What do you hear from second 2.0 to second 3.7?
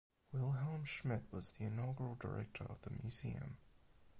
director of the museum.